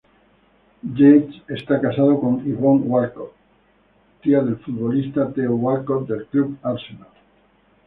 [0.97, 3.33] Yates está casado con Yvonne Walcott,
[4.23, 7.07] tía del futbolista Theo Walcott del club Arsenal.